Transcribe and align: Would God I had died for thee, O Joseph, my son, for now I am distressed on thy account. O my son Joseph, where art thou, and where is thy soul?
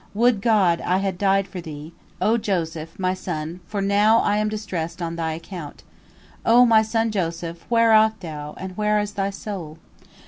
Would 0.15 0.41
God 0.41 0.81
I 0.81 0.97
had 0.97 1.19
died 1.19 1.47
for 1.47 1.61
thee, 1.61 1.93
O 2.19 2.35
Joseph, 2.35 2.97
my 2.97 3.13
son, 3.13 3.59
for 3.67 3.81
now 3.83 4.17
I 4.21 4.37
am 4.37 4.49
distressed 4.49 4.99
on 4.99 5.15
thy 5.15 5.33
account. 5.33 5.83
O 6.43 6.65
my 6.65 6.81
son 6.81 7.11
Joseph, 7.11 7.67
where 7.69 7.91
art 7.93 8.19
thou, 8.19 8.55
and 8.57 8.75
where 8.75 8.99
is 8.99 9.11
thy 9.11 9.29
soul? 9.29 9.77